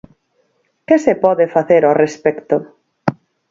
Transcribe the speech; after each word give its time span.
Que 0.87 0.97
se 1.05 1.13
pode 1.23 1.45
facer 1.55 1.81
ao 1.85 1.97
respecto? 2.03 2.55